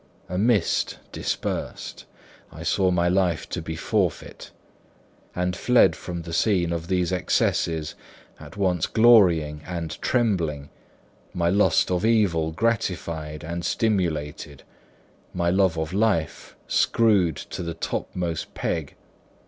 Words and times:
A 0.27 0.35
mist 0.39 0.97
dispersed; 1.11 2.05
I 2.51 2.63
saw 2.63 2.89
my 2.89 3.07
life 3.07 3.47
to 3.49 3.61
be 3.61 3.75
forfeit; 3.75 4.49
and 5.35 5.55
fled 5.55 5.95
from 5.95 6.23
the 6.23 6.33
scene 6.33 6.73
of 6.73 6.87
these 6.87 7.11
excesses, 7.13 7.93
at 8.39 8.57
once 8.57 8.87
glorying 8.87 9.61
and 9.63 10.01
trembling, 10.01 10.71
my 11.35 11.49
lust 11.51 11.91
of 11.91 12.03
evil 12.03 12.51
gratified 12.51 13.43
and 13.43 13.63
stimulated, 13.63 14.63
my 15.35 15.51
love 15.51 15.77
of 15.77 15.93
life 15.93 16.55
screwed 16.67 17.35
to 17.35 17.61
the 17.61 17.75
topmost 17.75 18.55
peg. 18.55 18.95